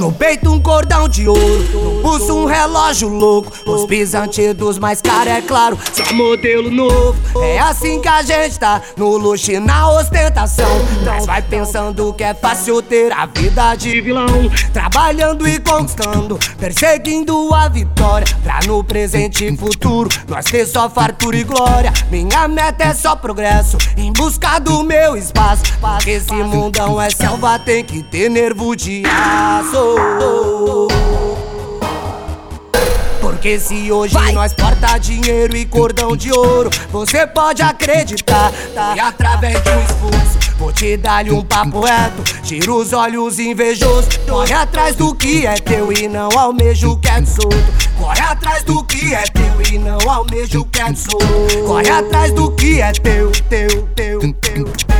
No 0.00 0.10
peito 0.10 0.50
um 0.50 0.58
cordão 0.58 1.06
de 1.06 1.28
ouro, 1.28 1.89
pulso 2.00 2.34
um 2.36 2.44
relógio 2.46 3.08
louco. 3.08 3.52
Os 3.66 3.86
pisantes 3.86 4.54
dos 4.54 4.78
mais 4.78 5.00
caros, 5.00 5.32
é 5.32 5.42
claro, 5.42 5.78
só 5.92 6.12
modelo 6.12 6.70
novo. 6.70 7.16
É 7.42 7.58
assim 7.58 8.00
que 8.00 8.08
a 8.08 8.22
gente 8.22 8.58
tá, 8.58 8.82
no 8.96 9.16
luxo 9.16 9.52
e 9.52 9.60
na 9.60 9.90
ostentação. 9.92 10.70
Mas 11.04 11.26
vai 11.26 11.42
pensando 11.42 12.12
que 12.14 12.24
é 12.24 12.34
fácil 12.34 12.82
ter 12.82 13.12
a 13.12 13.26
vida 13.26 13.74
de 13.74 14.00
vilão. 14.00 14.26
Trabalhando 14.72 15.46
e 15.48 15.58
conquistando, 15.60 16.38
perseguindo 16.58 17.54
a 17.54 17.68
vitória. 17.68 18.26
Pra 18.42 18.60
no 18.66 18.82
presente 18.82 19.44
e 19.44 19.56
futuro 19.56 20.08
nós 20.28 20.44
ter 20.44 20.66
só 20.66 20.88
fartura 20.88 21.36
e 21.36 21.44
glória. 21.44 21.92
Minha 22.10 22.48
meta 22.48 22.84
é 22.84 22.94
só 22.94 23.14
progresso, 23.14 23.76
em 23.96 24.12
busca 24.12 24.58
do 24.58 24.82
meu 24.82 25.16
espaço. 25.16 25.62
Porque 25.80 26.10
esse 26.10 26.32
mundão 26.32 27.00
é 27.00 27.10
selva, 27.10 27.58
tem 27.58 27.84
que 27.84 28.02
ter 28.02 28.28
nervo 28.28 28.74
de 28.74 29.02
aço. 29.06 30.49
Porque 33.40 33.58
se 33.58 33.90
hoje 33.90 34.12
Vai. 34.12 34.32
nós 34.32 34.52
porta 34.52 34.98
dinheiro 34.98 35.56
e 35.56 35.64
cordão 35.64 36.14
de 36.14 36.30
ouro, 36.30 36.68
você 36.92 37.26
pode 37.26 37.62
acreditar 37.62 38.52
tá? 38.74 38.92
E 38.94 39.00
através 39.00 39.54
de 39.62 39.70
um 39.70 39.82
esforço, 39.82 40.38
vou 40.58 40.70
te 40.70 40.94
dar-lhe 40.98 41.30
um 41.30 41.42
papo 41.42 41.80
reto. 41.80 42.22
Tira 42.42 42.70
os 42.70 42.92
olhos 42.92 43.38
invejosos, 43.38 44.14
corre 44.28 44.52
atrás 44.52 44.94
do 44.94 45.14
que 45.14 45.46
é 45.46 45.54
teu 45.54 45.90
e 45.90 46.06
não 46.06 46.28
almeja 46.38 46.86
o 46.86 46.98
que 46.98 47.08
é 47.08 47.24
solto. 47.24 47.56
Corre 47.98 48.20
atrás 48.20 48.62
do 48.62 48.84
que 48.84 49.14
é 49.14 49.22
teu 49.22 49.72
e 49.72 49.78
não 49.78 49.98
almeja 50.06 50.60
o 50.60 50.64
que 50.66 50.78
é 50.78 50.94
solto. 50.94 51.64
Corre 51.66 51.88
atrás 51.88 52.34
do 52.34 52.50
que 52.50 52.82
é 52.82 52.92
teu, 52.92 53.32
teu, 53.48 53.88
teu, 53.96 54.20
teu. 54.20 54.32
teu. 54.34 54.99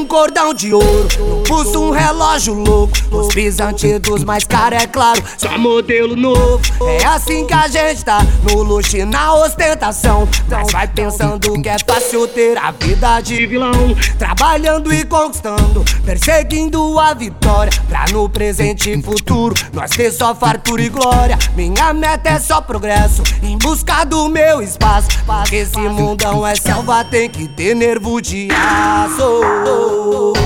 Um 0.00 0.06
cordão 0.06 0.54
de 0.54 0.72
ouro, 0.72 1.39
pulso 1.50 1.82
um 1.82 1.90
relógio 1.90 2.54
louco. 2.54 2.92
Os 3.10 3.34
pisantes 3.34 3.98
dos 3.98 4.22
mais 4.22 4.44
caros, 4.44 4.80
é 4.80 4.86
claro, 4.86 5.20
só 5.36 5.58
modelo 5.58 6.14
novo. 6.14 6.60
É 7.00 7.04
assim 7.04 7.44
que 7.44 7.52
a 7.52 7.66
gente 7.66 8.04
tá, 8.04 8.20
no 8.44 8.62
luxo 8.62 8.96
e 8.96 9.04
na 9.04 9.34
ostentação. 9.34 10.28
Mas 10.48 10.70
vai 10.70 10.86
pensando 10.86 11.60
que 11.60 11.68
é 11.68 11.76
fácil 11.84 12.28
ter 12.28 12.56
a 12.56 12.70
vida 12.70 13.20
de 13.20 13.46
vilão. 13.46 13.72
Trabalhando 14.16 14.94
e 14.94 15.04
conquistando, 15.04 15.84
perseguindo 16.04 16.98
a 17.00 17.12
vitória. 17.14 17.72
Pra 17.88 18.04
no 18.12 18.28
presente 18.28 18.90
e 18.90 19.02
futuro 19.02 19.54
nós 19.72 19.90
ter 19.90 20.12
só 20.12 20.32
fartura 20.32 20.82
e 20.82 20.88
glória. 20.88 21.36
Minha 21.56 21.92
meta 21.92 22.28
é 22.28 22.38
só 22.38 22.60
progresso, 22.60 23.24
em 23.42 23.58
busca 23.58 24.04
do 24.04 24.28
meu 24.28 24.62
espaço. 24.62 25.08
Porque 25.26 25.56
esse 25.56 25.78
mundão 25.78 26.46
é 26.46 26.54
selva, 26.54 27.04
tem 27.04 27.28
que 27.28 27.48
ter 27.48 27.74
nervo 27.74 28.20
de 28.20 28.48
aço. 28.52 30.39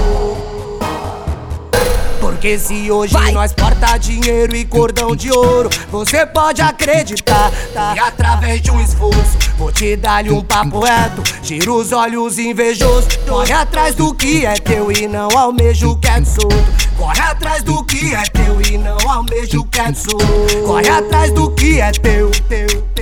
Porque 2.44 2.58
se 2.58 2.90
hoje 2.90 3.14
Vai. 3.14 3.32
nós 3.32 3.54
porta 3.54 3.96
dinheiro 3.96 4.54
e 4.54 4.66
cordão 4.66 5.16
de 5.16 5.32
ouro, 5.32 5.70
você 5.90 6.26
pode 6.26 6.60
acreditar 6.60 7.50
tá? 7.72 7.94
E 7.96 7.98
através 7.98 8.60
de 8.60 8.70
um 8.70 8.78
esforço, 8.82 9.38
vou 9.56 9.72
te 9.72 9.96
dar-lhe 9.96 10.30
um 10.30 10.42
papo 10.42 10.80
reto. 10.80 11.22
Gira 11.42 11.72
os 11.72 11.90
olhos 11.90 12.38
invejosos, 12.38 13.16
corre 13.26 13.50
atrás 13.50 13.94
do 13.94 14.14
que 14.14 14.44
é 14.44 14.56
teu 14.56 14.92
e 14.92 15.08
não 15.08 15.30
almeja 15.30 15.88
o 15.88 15.96
que 15.96 16.06
é 16.06 16.22
solto. 16.22 16.54
Corre 16.98 17.20
atrás 17.20 17.62
do 17.62 17.82
que 17.82 18.14
é 18.14 18.22
teu 18.24 18.60
e 18.60 18.76
não 18.76 18.98
almeja 19.10 19.58
o 19.58 19.64
que 19.64 19.80
é 19.80 19.94
solto. 19.94 20.26
Corre 20.66 20.90
atrás 20.90 21.32
do 21.32 21.50
que 21.50 21.80
é 21.80 21.92
teu. 21.92 22.30
teu. 22.46 22.93